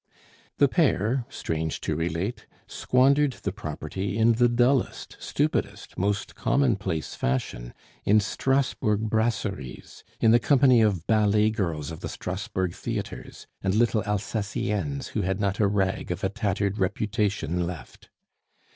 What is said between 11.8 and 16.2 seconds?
of the Strasbourg theatres, and little Alsaciennes who had not a rag